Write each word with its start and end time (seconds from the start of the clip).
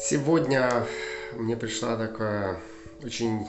Сегодня 0.00 0.86
мне 1.34 1.56
пришла 1.56 1.96
такая 1.96 2.56
очень 3.02 3.48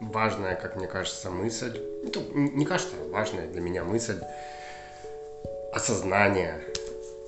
важная, 0.00 0.54
как 0.54 0.76
мне 0.76 0.86
кажется, 0.86 1.28
мысль. 1.30 1.78
Ну, 2.02 2.22
не 2.32 2.64
кажется, 2.64 2.94
а 2.98 3.12
важная 3.12 3.46
для 3.46 3.60
меня 3.60 3.84
мысль. 3.84 4.18
Осознание 5.74 6.64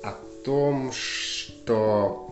о 0.03 0.15
том, 0.43 0.91
что 0.91 2.31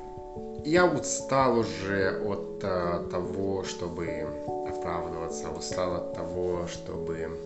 я 0.64 0.86
устал 0.86 1.58
уже 1.58 2.18
от 2.24 2.60
а, 2.64 3.06
того, 3.10 3.62
чтобы 3.64 4.26
оправдываться, 4.66 5.50
устал 5.50 5.94
от 5.96 6.14
того, 6.14 6.66
чтобы 6.68 7.38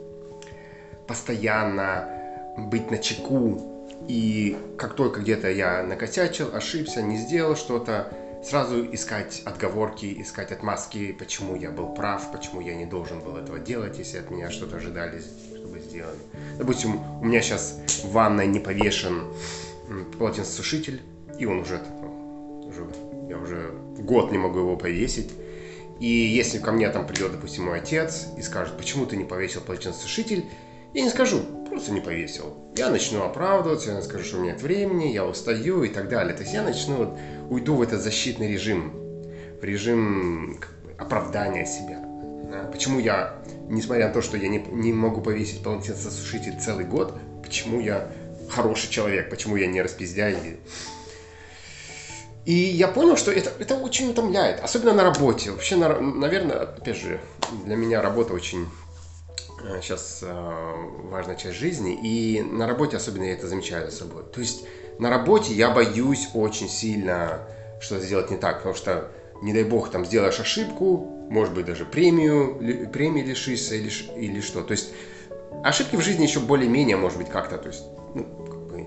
постоянно 1.08 2.08
быть 2.56 2.92
на 2.92 2.98
чеку. 2.98 3.60
И 4.06 4.56
как 4.78 4.94
только 4.94 5.20
где-то 5.20 5.50
я 5.50 5.82
накосячил, 5.82 6.54
ошибся, 6.54 7.02
не 7.02 7.16
сделал 7.16 7.56
что-то, 7.56 8.12
сразу 8.44 8.84
искать 8.92 9.42
отговорки, 9.44 10.20
искать 10.20 10.52
отмазки, 10.52 11.12
почему 11.12 11.56
я 11.56 11.70
был 11.70 11.94
прав, 11.94 12.30
почему 12.30 12.60
я 12.60 12.74
не 12.74 12.84
должен 12.84 13.20
был 13.20 13.36
этого 13.36 13.58
делать, 13.58 13.98
если 13.98 14.18
от 14.18 14.30
меня 14.30 14.50
что-то 14.50 14.76
ожидали, 14.76 15.22
чтобы 15.56 15.80
сделали. 15.80 16.18
Допустим, 16.58 17.00
у 17.20 17.24
меня 17.24 17.40
сейчас 17.40 17.80
в 18.04 18.12
ванной 18.12 18.46
не 18.46 18.60
повешен 18.60 19.32
полотенцесушитель, 20.18 21.02
и 21.38 21.46
он 21.46 21.60
уже, 21.60 21.80
уже, 22.66 22.86
я 23.28 23.38
уже 23.38 23.72
год 23.98 24.30
не 24.30 24.38
могу 24.38 24.60
его 24.60 24.76
повесить. 24.76 25.30
И 26.00 26.06
если 26.06 26.58
ко 26.58 26.72
мне 26.72 26.90
там 26.90 27.06
придет, 27.06 27.32
допустим, 27.32 27.64
мой 27.64 27.78
отец 27.78 28.26
и 28.36 28.42
скажет, 28.42 28.76
почему 28.76 29.06
ты 29.06 29.16
не 29.16 29.24
повесил 29.24 29.60
полотенцесушитель, 29.60 30.44
я 30.92 31.02
не 31.02 31.10
скажу, 31.10 31.40
просто 31.74 31.92
не 31.92 32.00
повесил. 32.00 32.54
Я 32.76 32.88
начну 32.88 33.24
оправдываться, 33.24 33.90
я 33.90 34.02
скажу, 34.02 34.24
что 34.24 34.36
у 34.36 34.40
меня 34.40 34.52
нет 34.52 34.62
времени, 34.62 35.12
я 35.12 35.26
устаю 35.26 35.82
и 35.82 35.88
так 35.88 36.08
далее. 36.08 36.32
То 36.32 36.42
есть 36.42 36.54
я 36.54 36.62
начну, 36.62 37.18
уйду 37.50 37.74
в 37.74 37.82
этот 37.82 38.00
защитный 38.00 38.46
режим, 38.46 38.92
в 39.60 39.64
режим 39.64 40.60
оправдания 40.98 41.66
себя. 41.66 42.00
Почему 42.70 43.00
я, 43.00 43.34
несмотря 43.68 44.06
на 44.06 44.14
то, 44.14 44.22
что 44.22 44.36
я 44.36 44.46
не, 44.46 44.58
не 44.58 44.92
могу 44.92 45.20
повесить 45.20 45.64
полотенцесушитель 45.64 46.60
целый 46.60 46.84
год, 46.84 47.18
почему 47.42 47.80
я 47.80 48.08
хороший 48.48 48.88
человек, 48.88 49.28
почему 49.28 49.56
я 49.56 49.66
не 49.66 49.82
распиздяй. 49.82 50.36
И 52.44 52.52
я 52.52 52.86
понял, 52.86 53.16
что 53.16 53.32
это, 53.32 53.50
это 53.58 53.74
очень 53.74 54.10
утомляет, 54.10 54.62
особенно 54.62 54.92
на 54.92 55.02
работе. 55.02 55.50
Вообще, 55.50 55.74
на, 55.74 55.98
наверное, 55.98 56.60
опять 56.60 56.98
же, 56.98 57.18
для 57.64 57.74
меня 57.74 58.00
работа 58.00 58.32
очень 58.32 58.68
сейчас 59.80 60.20
э, 60.22 60.26
э, 60.26 61.08
важная 61.08 61.36
часть 61.36 61.56
жизни, 61.56 61.94
и 61.94 62.42
на 62.42 62.66
работе 62.66 62.96
особенно 62.96 63.24
я 63.24 63.32
это 63.32 63.48
замечаю 63.48 63.90
за 63.90 63.96
собой. 63.96 64.22
То 64.32 64.40
есть 64.40 64.64
на 64.98 65.10
работе 65.10 65.52
я 65.54 65.70
боюсь 65.70 66.28
очень 66.34 66.68
сильно 66.68 67.40
что-то 67.80 68.04
сделать 68.04 68.30
не 68.30 68.36
так, 68.36 68.58
потому 68.58 68.74
что, 68.74 69.10
не 69.42 69.52
дай 69.52 69.64
бог, 69.64 69.90
там 69.90 70.04
сделаешь 70.04 70.40
ошибку, 70.40 71.26
может 71.30 71.54
быть, 71.54 71.66
даже 71.66 71.84
премию, 71.84 72.90
премии 72.92 73.22
лишишься 73.22 73.74
или, 73.74 73.90
или 74.16 74.40
что. 74.40 74.62
То 74.62 74.72
есть 74.72 74.92
ошибки 75.62 75.96
в 75.96 76.00
жизни 76.00 76.24
еще 76.24 76.40
более-менее, 76.40 76.96
может 76.96 77.18
быть, 77.18 77.28
как-то, 77.28 77.58
то 77.58 77.68
есть, 77.68 77.82
ну, 78.14 78.24
как 78.24 78.66
бы, 78.66 78.86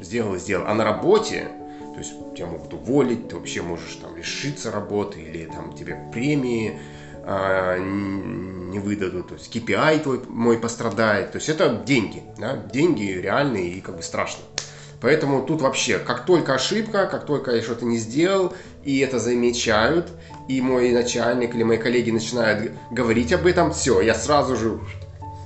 сделал 0.00 0.34
и 0.34 0.38
сделал. 0.38 0.66
А 0.66 0.74
на 0.74 0.84
работе, 0.84 1.48
то 1.92 1.98
есть 1.98 2.12
тебя 2.34 2.46
могут 2.46 2.72
уволить, 2.74 3.28
ты 3.28 3.36
вообще 3.36 3.62
можешь 3.62 3.94
там 3.96 4.16
лишиться 4.16 4.70
работы 4.70 5.20
или 5.20 5.46
там 5.46 5.72
тебе 5.74 5.98
премии 6.12 6.78
не 7.26 8.78
выдадут, 8.78 9.28
то 9.28 9.34
есть 9.34 9.54
KPI 9.54 10.00
твой 10.00 10.20
мой 10.28 10.58
пострадает, 10.58 11.32
то 11.32 11.38
есть 11.38 11.48
это 11.48 11.82
деньги, 11.84 12.22
да, 12.38 12.56
деньги 12.56 13.02
реальные 13.02 13.70
и 13.70 13.80
как 13.80 13.96
бы 13.96 14.02
страшно. 14.02 14.44
Поэтому 15.00 15.44
тут 15.44 15.60
вообще, 15.60 15.98
как 15.98 16.24
только 16.24 16.54
ошибка, 16.54 17.06
как 17.06 17.26
только 17.26 17.50
я 17.50 17.62
что-то 17.62 17.84
не 17.84 17.98
сделал, 17.98 18.54
и 18.84 18.98
это 19.00 19.18
замечают, 19.18 20.08
и 20.48 20.60
мой 20.60 20.92
начальник 20.92 21.54
или 21.54 21.64
мои 21.64 21.78
коллеги 21.78 22.10
начинают 22.10 22.72
говорить 22.90 23.32
об 23.32 23.46
этом, 23.46 23.72
все, 23.72 24.00
я 24.00 24.14
сразу 24.14 24.56
же 24.56 24.78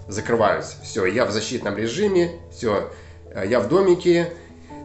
закрываюсь. 0.06 0.76
Все, 0.82 1.06
я 1.06 1.25
в 1.25 1.31
защитном 1.31 1.76
режиме, 1.76 2.32
все, 2.53 2.93
я 3.44 3.60
в 3.60 3.69
домике, 3.69 4.32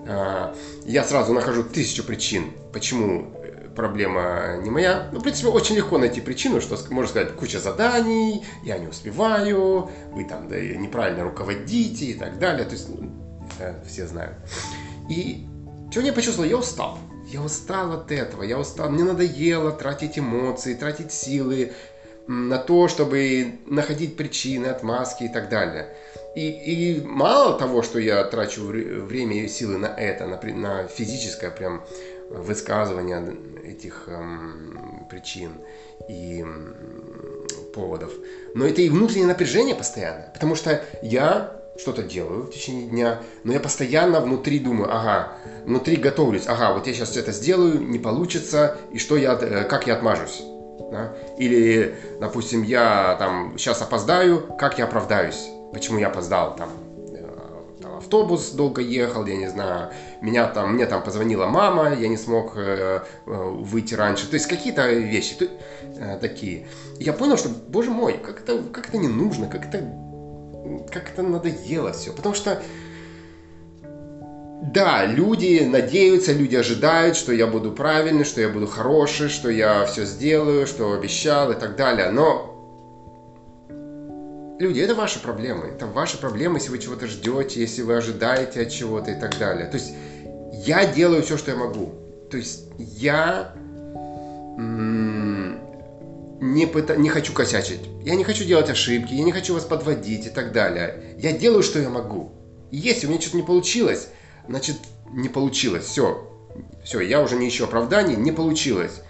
а, 0.07 0.55
я 0.85 1.03
сразу 1.03 1.33
нахожу 1.33 1.63
тысячу 1.63 2.03
причин, 2.03 2.51
почему 2.73 3.31
проблема 3.75 4.57
не 4.63 4.69
моя. 4.69 5.09
Ну, 5.11 5.19
в 5.19 5.23
принципе, 5.23 5.49
очень 5.49 5.75
легко 5.75 5.97
найти 5.97 6.21
причину, 6.21 6.61
что, 6.61 6.77
можно 6.89 7.09
сказать, 7.09 7.33
куча 7.35 7.59
заданий, 7.59 8.43
я 8.63 8.77
не 8.77 8.87
успеваю, 8.87 9.89
вы 10.11 10.25
там 10.25 10.47
да, 10.47 10.59
неправильно 10.59 11.23
руководите 11.23 12.05
и 12.05 12.13
так 12.13 12.39
далее. 12.39 12.65
То 12.65 12.71
есть, 12.71 12.89
ну, 12.89 13.11
все 13.87 14.07
знают. 14.07 14.35
И 15.09 15.45
сегодня 15.91 16.11
я 16.11 16.13
почувствовал, 16.13 16.49
я 16.49 16.57
устал. 16.57 16.97
Я 17.27 17.41
устал 17.41 17.91
от 17.93 18.11
этого, 18.11 18.43
я 18.43 18.59
устал, 18.59 18.89
мне 18.89 19.03
надоело 19.03 19.71
тратить 19.71 20.19
эмоции, 20.19 20.75
тратить 20.75 21.11
силы 21.11 21.73
на 22.27 22.57
то, 22.57 22.87
чтобы 22.87 23.59
находить 23.65 24.15
причины, 24.15 24.67
отмазки 24.67 25.23
и 25.23 25.29
так 25.29 25.49
далее. 25.49 25.95
И, 26.35 26.49
и 26.49 27.01
мало 27.01 27.57
того, 27.57 27.81
что 27.81 27.97
я 27.97 28.23
трачу 28.25 28.61
время 28.63 29.43
и 29.43 29.47
силы 29.47 29.77
на 29.77 29.87
это, 29.87 30.27
на, 30.27 30.39
на 30.41 30.87
физическое 30.87 31.49
прям 31.49 31.83
высказывание 32.29 33.37
этих 33.63 34.03
эм, 34.07 35.07
причин 35.09 35.51
и 36.09 36.45
поводов, 37.73 38.11
но 38.53 38.65
это 38.65 38.81
и 38.81 38.89
внутреннее 38.89 39.27
напряжение 39.27 39.75
постоянно, 39.75 40.31
потому 40.33 40.55
что 40.55 40.83
я 41.01 41.61
что-то 41.77 42.03
делаю 42.03 42.43
в 42.43 42.51
течение 42.51 42.87
дня, 42.87 43.19
но 43.43 43.53
я 43.53 43.59
постоянно 43.59 44.21
внутри 44.21 44.59
думаю, 44.59 44.93
ага, 44.93 45.33
внутри 45.65 45.97
готовлюсь, 45.97 46.47
ага, 46.47 46.73
вот 46.73 46.87
я 46.87 46.93
сейчас 46.93 47.17
это 47.17 47.31
сделаю, 47.31 47.81
не 47.81 47.99
получится, 47.99 48.77
и 48.91 48.97
что 48.97 49.17
я, 49.17 49.33
э, 49.33 49.65
как 49.65 49.87
я 49.87 49.95
отмажусь. 49.95 50.41
Да? 50.91 51.13
Или, 51.37 51.95
допустим, 52.19 52.63
я 52.63 53.15
там 53.19 53.57
сейчас 53.57 53.81
опоздаю, 53.81 54.41
как 54.57 54.77
я 54.77 54.85
оправдаюсь, 54.85 55.49
почему 55.73 55.99
я 55.99 56.07
опоздал, 56.07 56.55
там, 56.55 56.69
автобус 58.05 58.51
долго 58.51 58.81
ехал, 58.81 59.25
я 59.25 59.35
не 59.35 59.47
знаю, 59.47 59.89
меня 60.21 60.47
там, 60.47 60.73
мне 60.73 60.85
там 60.85 61.03
позвонила 61.03 61.47
мама, 61.47 61.93
я 61.95 62.07
не 62.07 62.17
смог 62.17 62.53
э, 62.55 63.01
э, 63.25 63.49
выйти 63.59 63.95
раньше. 63.95 64.29
То 64.29 64.35
есть 64.35 64.47
какие-то 64.47 64.87
вещи 64.87 65.35
то, 65.35 65.45
э, 65.45 66.17
такие. 66.21 66.67
я 66.99 67.13
понял, 67.13 67.37
что, 67.37 67.49
боже 67.49 67.89
мой, 67.89 68.13
как 68.13 68.41
это, 68.41 68.61
как 68.71 68.89
это 68.89 68.97
не 68.97 69.07
нужно, 69.07 69.47
как 69.47 69.65
это, 69.65 69.83
как 70.91 71.09
это 71.09 71.23
надоело 71.23 71.91
все. 71.91 72.11
Потому 72.11 72.35
что 72.35 72.61
да, 74.61 75.05
люди 75.05 75.63
надеются, 75.67 76.31
люди 76.31 76.55
ожидают, 76.55 77.17
что 77.17 77.33
я 77.33 77.47
буду 77.47 77.71
правильный, 77.71 78.23
что 78.23 78.41
я 78.41 78.49
буду 78.49 78.67
хороший, 78.67 79.29
что 79.29 79.49
я 79.49 79.85
все 79.85 80.05
сделаю, 80.05 80.67
что 80.67 80.93
обещал 80.93 81.51
и 81.51 81.55
так 81.55 81.75
далее. 81.75 82.09
Но 82.09 82.54
Люди, 84.57 84.79
это 84.79 84.95
ваши 84.95 85.19
проблемы. 85.19 85.65
Это 85.65 85.85
ваши 85.85 86.17
проблемы, 86.17 86.57
если 86.57 86.69
вы 86.69 86.79
чего-то 86.79 87.07
ждете, 87.07 87.59
если 87.59 87.81
вы 87.81 87.97
ожидаете 87.97 88.61
от 88.61 88.69
чего-то 88.69 89.11
и 89.11 89.19
так 89.19 89.37
далее. 89.37 89.67
То 89.67 89.75
есть 89.75 89.91
я 90.65 90.85
делаю 90.85 91.23
все, 91.23 91.37
что 91.37 91.51
я 91.51 91.57
могу. 91.57 91.93
То 92.31 92.37
есть 92.37 92.63
я 92.77 93.53
не, 96.39 96.65
пыта... 96.67 96.95
не 96.95 97.09
хочу 97.09 97.33
косячить. 97.33 97.81
Я 98.03 98.15
не 98.15 98.23
хочу 98.23 98.45
делать 98.45 98.69
ошибки, 98.69 99.13
я 99.13 99.23
не 99.23 99.33
хочу 99.33 99.53
вас 99.53 99.65
подводить 99.65 100.27
и 100.27 100.29
так 100.29 100.53
далее. 100.53 101.15
Я 101.17 101.33
делаю, 101.33 101.61
что 101.61 101.79
я 101.79 101.89
могу. 101.89 102.31
Если 102.71 103.07
у 103.07 103.09
меня 103.09 103.19
что-то 103.19 103.37
не 103.37 103.43
получилось, 103.43 104.07
значит, 104.47 104.77
не 105.11 105.27
получилось. 105.27 105.83
Все. 105.85 106.31
Все, 106.85 107.01
я 107.01 107.21
уже 107.21 107.35
не 107.35 107.49
ищу 107.49 107.65
оправданий, 107.65 108.15
не 108.15 108.31
получилось. 108.31 109.01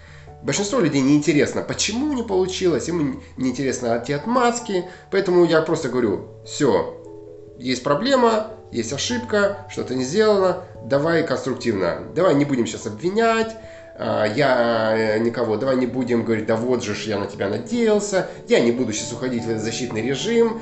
Большинство 0.42 0.80
людей 0.80 1.00
не 1.00 1.16
интересно, 1.16 1.62
почему 1.62 2.12
не 2.12 2.22
получилось, 2.22 2.88
ему 2.88 3.20
не 3.36 3.50
интересно 3.50 4.00
эти 4.00 4.12
отмазки, 4.12 4.84
поэтому 5.10 5.44
я 5.44 5.60
просто 5.62 5.88
говорю, 5.88 6.28
все, 6.44 7.02
есть 7.58 7.82
проблема, 7.82 8.52
есть 8.70 8.92
ошибка, 8.92 9.66
что-то 9.70 9.94
не 9.94 10.04
сделано, 10.04 10.64
давай 10.84 11.26
конструктивно, 11.26 12.02
давай 12.14 12.34
не 12.34 12.44
будем 12.44 12.66
сейчас 12.66 12.86
обвинять, 12.86 13.56
а, 13.98 14.26
я 14.26 14.94
э, 14.96 15.18
никого, 15.18 15.56
давай 15.56 15.76
не 15.76 15.86
будем 15.86 16.22
говорить, 16.22 16.46
да 16.46 16.56
вот 16.56 16.84
же 16.84 16.94
я 17.08 17.18
на 17.18 17.26
тебя 17.26 17.48
надеялся, 17.48 18.28
я 18.46 18.60
не 18.60 18.72
буду 18.72 18.92
сейчас 18.92 19.12
уходить 19.12 19.44
в 19.44 19.50
этот 19.50 19.62
защитный 19.62 20.02
режим, 20.02 20.60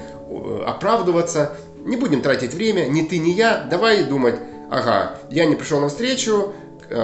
оправдываться, 0.67 1.57
не 1.85 1.97
будем 1.97 2.23
тратить 2.23 2.55
время, 2.55 2.87
ни 2.87 3.03
ты, 3.03 3.19
ни 3.19 3.31
я, 3.31 3.67
давай 3.69 4.05
думать, 4.05 4.37
ага, 4.71 5.19
я 5.31 5.47
не 5.47 5.57
пришел 5.57 5.81
на 5.81 5.89
встречу, 5.89 6.53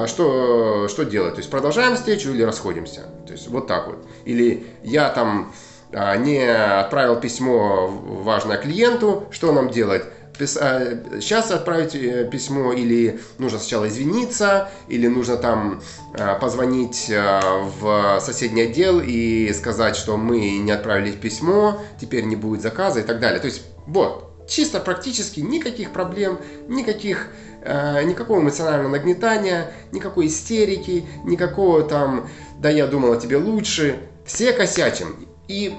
что, 0.06 0.88
что 0.88 1.04
делать? 1.04 1.34
То 1.34 1.40
есть 1.40 1.50
продолжаем 1.50 1.96
встречу 1.96 2.30
или 2.30 2.42
расходимся? 2.42 3.02
То 3.26 3.32
есть 3.32 3.48
вот 3.48 3.66
так 3.66 3.86
вот. 3.86 4.06
Или 4.24 4.66
я 4.82 5.08
там 5.08 5.52
а, 5.92 6.16
не 6.16 6.44
отправил 6.44 7.16
письмо 7.16 7.88
важное 7.88 8.58
клиенту, 8.58 9.26
что 9.30 9.52
нам 9.52 9.70
делать? 9.70 10.04
сейчас 10.40 11.50
отправить 11.50 11.94
э, 11.94 12.26
письмо 12.32 12.72
или 12.72 13.20
нужно 13.36 13.58
сначала 13.58 13.86
извиниться, 13.88 14.70
или 14.88 15.06
нужно 15.06 15.36
там 15.36 15.82
а, 16.18 16.36
позвонить 16.36 17.10
в 17.10 18.20
соседний 18.22 18.62
отдел 18.62 19.02
и 19.04 19.52
сказать, 19.52 19.96
что 19.96 20.16
мы 20.16 20.56
не 20.56 20.70
отправили 20.70 21.10
письмо, 21.10 21.82
теперь 22.00 22.24
не 22.24 22.36
будет 22.36 22.62
заказа 22.62 23.00
и 23.00 23.02
так 23.02 23.20
далее. 23.20 23.38
То 23.38 23.48
есть 23.48 23.64
вот, 23.86 24.30
чисто 24.50 24.80
практически 24.80 25.40
никаких 25.40 25.92
проблем, 25.92 26.38
никаких, 26.68 27.28
э, 27.28 27.49
никакого 27.62 28.40
эмоционального 28.40 28.90
нагнетания, 28.90 29.72
никакой 29.92 30.26
истерики, 30.26 31.04
никакого 31.24 31.82
там, 31.82 32.28
да 32.58 32.70
я 32.70 32.86
думал 32.86 33.12
о 33.12 33.16
тебе 33.16 33.36
лучше. 33.36 33.98
Все 34.24 34.52
косячим. 34.52 35.28
И 35.48 35.74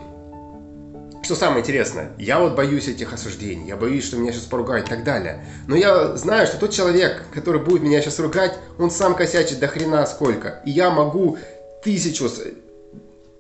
что 1.24 1.36
самое 1.36 1.62
интересное, 1.62 2.12
я 2.18 2.39
вот 2.39 2.56
боюсь 2.56 2.88
этих 2.88 3.13
осуждений, 3.13 3.68
я 3.68 3.78
боюсь, 3.78 4.04
что 4.04 4.18
меня 4.18 4.31
сейчас 4.33 4.45
поругают 4.45 4.88
и 4.88 4.89
так 4.89 5.04
далее. 5.04 5.45
Но 5.68 5.75
я 5.75 6.18
знаю, 6.18 6.48
что 6.48 6.57
тот 6.57 6.72
человек, 6.72 7.24
который 7.33 7.62
будет 7.62 7.84
меня 7.84 8.01
сейчас 8.01 8.19
ругать, 8.19 8.57
он 8.80 8.89
сам 8.89 9.16
косячит 9.16 9.60
до 9.60 9.68
хрена 9.68 10.06
сколько. 10.07 10.62
И 10.66 10.72
я 10.72 10.89
могу 10.89 11.38
тысячу, 11.84 12.30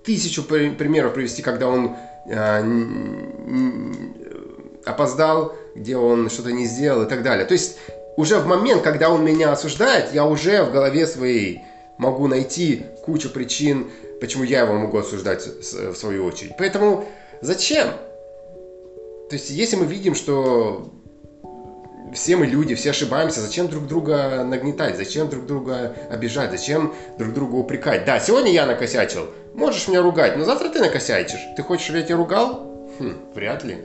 тысячу 0.03 0.43
примеров 0.43 1.13
привести, 1.13 1.41
когда 1.41 1.67
он 1.67 1.95
э, 2.27 2.63
опоздал, 4.85 5.55
где 5.75 5.97
он 5.97 6.29
что-то 6.29 6.51
не 6.51 6.67
сделал 6.67 7.03
и 7.03 7.09
так 7.09 7.23
далее. 7.23 7.45
То 7.45 7.53
есть 7.53 7.77
уже 8.17 8.39
в 8.39 8.47
момент, 8.47 8.81
когда 8.81 9.09
он 9.09 9.23
меня 9.23 9.51
осуждает, 9.51 10.13
я 10.13 10.25
уже 10.25 10.63
в 10.63 10.71
голове 10.71 11.07
своей 11.07 11.61
могу 11.97 12.27
найти 12.27 12.85
кучу 13.05 13.29
причин, 13.29 13.89
почему 14.19 14.43
я 14.43 14.61
его 14.61 14.73
могу 14.73 14.97
осуждать 14.97 15.45
в 15.47 15.95
свою 15.95 16.25
очередь. 16.25 16.53
Поэтому 16.57 17.05
Зачем? 17.41 17.87
То 19.29 19.35
есть, 19.35 19.49
если 19.49 19.75
мы 19.75 19.85
видим, 19.85 20.13
что 20.13 20.91
все 22.13 22.35
мы 22.35 22.45
люди, 22.45 22.75
все 22.75 22.91
ошибаемся, 22.91 23.41
зачем 23.41 23.67
друг 23.67 23.87
друга 23.87 24.43
нагнетать, 24.43 24.95
зачем 24.95 25.27
друг 25.27 25.47
друга 25.47 25.95
обижать, 26.11 26.51
зачем 26.51 26.93
друг 27.17 27.33
друга 27.33 27.55
упрекать? 27.55 28.05
Да, 28.05 28.19
сегодня 28.19 28.51
я 28.51 28.67
накосячил, 28.67 29.27
можешь 29.55 29.87
меня 29.87 30.03
ругать, 30.03 30.37
но 30.37 30.45
завтра 30.45 30.69
ты 30.69 30.79
накосячишь. 30.79 31.39
Ты 31.57 31.63
хочешь, 31.63 31.85
чтобы 31.85 31.99
я 31.99 32.05
тебя 32.05 32.17
ругал? 32.17 32.67
Хм, 32.99 33.15
вряд 33.33 33.63
ли. 33.63 33.77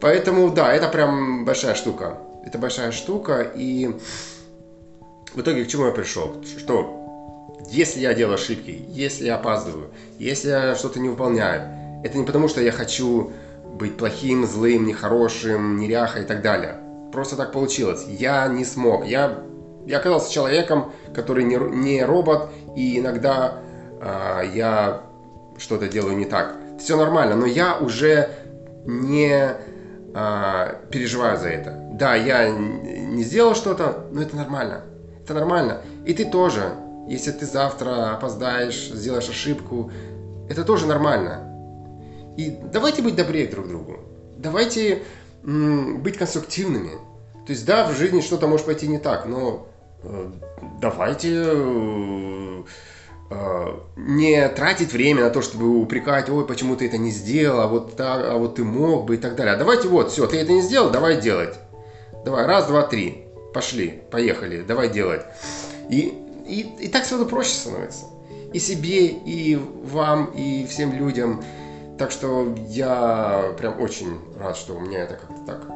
Поэтому, 0.00 0.50
да, 0.50 0.72
это 0.72 0.88
прям 0.88 1.44
большая 1.44 1.76
штука. 1.76 2.18
Это 2.44 2.58
большая 2.58 2.92
штука, 2.92 3.42
и 3.42 3.96
в 5.34 5.40
итоге 5.40 5.64
к 5.64 5.68
чему 5.68 5.86
я 5.86 5.92
пришел? 5.92 6.42
Что 6.58 6.96
если 7.68 8.00
я 8.00 8.14
делаю 8.14 8.34
ошибки, 8.34 8.84
если 8.88 9.26
я 9.26 9.36
опаздываю, 9.36 9.90
если 10.18 10.48
я 10.48 10.74
что-то 10.74 10.98
не 10.98 11.08
выполняю, 11.08 11.70
это 12.02 12.18
не 12.18 12.24
потому, 12.24 12.48
что 12.48 12.60
я 12.60 12.72
хочу 12.72 13.32
быть 13.74 13.96
плохим, 13.96 14.46
злым, 14.46 14.86
нехорошим, 14.86 15.78
неряхой 15.78 16.22
и 16.22 16.26
так 16.26 16.42
далее. 16.42 16.78
Просто 17.12 17.36
так 17.36 17.52
получилось. 17.52 18.04
Я 18.08 18.48
не 18.48 18.64
смог. 18.64 19.06
Я, 19.06 19.38
я 19.86 19.98
оказался 19.98 20.32
человеком, 20.32 20.92
который 21.14 21.44
не, 21.44 21.56
не 21.56 22.04
робот, 22.04 22.50
и 22.76 22.98
иногда 22.98 23.58
э, 24.00 24.50
я 24.54 25.02
что-то 25.58 25.88
делаю 25.88 26.16
не 26.16 26.24
так. 26.24 26.56
Все 26.78 26.96
нормально, 26.96 27.36
но 27.36 27.46
я 27.46 27.78
уже 27.78 28.30
не 28.84 29.54
э, 30.14 30.74
переживаю 30.90 31.38
за 31.38 31.48
это. 31.48 31.88
Да, 31.92 32.14
я 32.14 32.48
не 32.50 33.22
сделал 33.22 33.54
что-то, 33.54 34.06
но 34.12 34.22
это 34.22 34.36
нормально. 34.36 34.82
Это 35.22 35.34
нормально. 35.34 35.82
И 36.06 36.14
ты 36.14 36.24
тоже. 36.24 36.72
Если 37.08 37.32
ты 37.32 37.46
завтра 37.46 38.14
опоздаешь, 38.14 38.88
сделаешь 38.88 39.28
ошибку, 39.28 39.90
это 40.48 40.64
тоже 40.64 40.86
нормально. 40.86 41.46
И 42.36 42.56
давайте 42.72 43.02
быть 43.02 43.16
добрее 43.16 43.46
друг 43.48 43.68
другу. 43.68 43.98
Давайте 44.36 45.02
м, 45.44 46.02
быть 46.02 46.16
конструктивными. 46.16 46.92
То 47.46 47.52
есть, 47.52 47.66
да, 47.66 47.88
в 47.88 47.96
жизни 47.96 48.20
что-то 48.20 48.46
может 48.46 48.66
пойти 48.66 48.86
не 48.86 48.98
так, 48.98 49.26
но 49.26 49.66
э, 50.02 50.30
давайте 50.80 51.42
э, 51.46 52.62
не 53.96 54.48
тратить 54.48 54.92
время 54.92 55.24
на 55.24 55.30
то, 55.30 55.40
чтобы 55.40 55.80
упрекать, 55.80 56.28
ой, 56.28 56.46
почему 56.46 56.74
ты 56.74 56.86
это 56.86 56.98
не 56.98 57.10
сделал, 57.10 57.60
а 57.60 57.66
вот, 57.68 57.96
так, 57.96 58.24
а 58.28 58.36
вот 58.36 58.56
ты 58.56 58.64
мог 58.64 59.06
бы 59.06 59.14
и 59.14 59.18
так 59.18 59.36
далее. 59.36 59.54
А 59.54 59.56
давайте 59.56 59.86
вот, 59.86 60.10
все, 60.10 60.26
ты 60.26 60.38
это 60.38 60.52
не 60.52 60.62
сделал, 60.62 60.90
давай 60.90 61.20
делать. 61.20 61.54
Давай, 62.24 62.44
раз, 62.46 62.66
два, 62.66 62.82
три. 62.82 63.26
Пошли, 63.54 64.02
поехали, 64.10 64.62
давай 64.62 64.88
делать. 64.88 65.22
И, 65.88 66.12
и, 66.46 66.60
и 66.80 66.88
так 66.88 67.04
сразу 67.04 67.26
проще 67.26 67.50
становится. 67.50 68.06
И 68.52 68.58
себе, 68.58 69.06
и 69.06 69.56
вам, 69.56 70.26
и 70.26 70.66
всем 70.66 70.92
людям. 70.92 71.42
Так 71.98 72.10
что 72.10 72.54
я 72.68 73.54
прям 73.58 73.80
очень 73.80 74.18
рад, 74.38 74.56
что 74.56 74.74
у 74.74 74.80
меня 74.80 75.00
это 75.00 75.14
как-то 75.14 75.46
так 75.46 75.66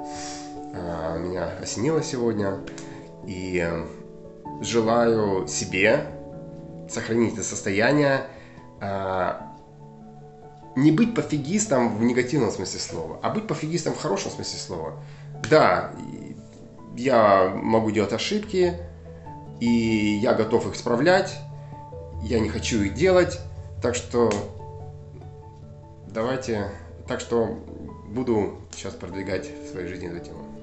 а, 0.75 1.19
меня 1.19 1.51
осенило 1.63 2.03
сегодня. 2.03 2.59
И 3.27 3.65
желаю 4.61 5.47
себе 5.47 6.14
сохранить 6.89 7.35
это 7.35 7.43
состояние, 7.43 8.27
а, 8.81 9.53
не 10.77 10.91
быть 10.91 11.15
пофигистом 11.15 11.97
в 11.97 12.03
негативном 12.03 12.51
смысле 12.51 12.81
слова, 12.81 13.19
а 13.23 13.31
быть 13.31 13.47
пофигистом 13.47 13.95
в 13.95 13.99
хорошем 13.99 14.31
смысле 14.31 14.59
слова. 14.59 14.93
Да, 15.49 15.93
я 16.97 17.53
могу 17.55 17.91
делать 17.91 18.13
ошибки, 18.13 18.75
и 19.61 20.19
я 20.23 20.35
готов 20.35 20.67
их 20.67 20.75
исправлять, 20.75 21.37
я 22.23 22.41
не 22.41 22.49
хочу 22.49 22.83
их 22.83 22.95
делать, 22.95 23.41
так 23.83 23.95
что 23.95 24.31
Давайте, 26.15 26.71
так 27.09 27.19
что 27.19 27.59
буду 28.07 28.61
сейчас 28.73 28.95
продвигать 28.95 29.51
в 29.51 29.73
своей 29.73 29.89
жизни 29.89 30.09
эту 30.09 30.25
тему. 30.25 30.54